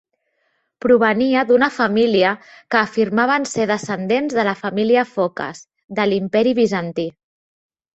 Provenia 0.85 1.43
d'una 1.51 1.67
família 1.75 2.33
que 2.47 2.81
afirmaven 2.81 3.47
ser 3.53 3.69
descendents 3.75 4.41
de 4.41 4.49
la 4.51 4.59
família 4.67 5.09
Focas 5.15 5.65
de 6.01 6.13
l'Imperi 6.13 6.61
bizantí. 6.67 7.13